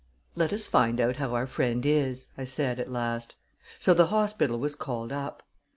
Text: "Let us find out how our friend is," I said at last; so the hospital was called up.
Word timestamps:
"Let 0.33 0.51
us 0.51 0.65
find 0.65 0.99
out 0.99 1.17
how 1.17 1.35
our 1.35 1.45
friend 1.45 1.85
is," 1.85 2.29
I 2.35 2.43
said 2.43 2.79
at 2.79 2.89
last; 2.91 3.35
so 3.77 3.93
the 3.93 4.07
hospital 4.07 4.57
was 4.57 4.73
called 4.73 5.11
up. 5.11 5.43